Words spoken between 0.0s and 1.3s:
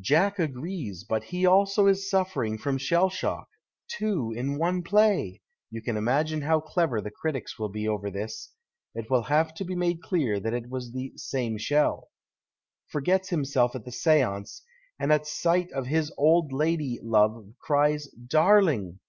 Jack agrees, but